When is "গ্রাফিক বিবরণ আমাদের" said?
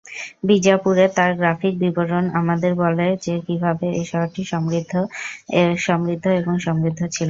1.39-2.71